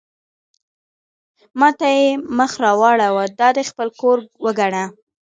ما 1.59 1.69
ته 1.79 1.87
یې 1.97 2.07
مخ 2.37 2.51
را 2.63 2.71
واړاوه: 2.79 3.23
دا 3.39 3.49
دې 3.55 3.63
خپل 3.69 3.87
کور 3.99 4.17
وګڼه. 4.43 4.85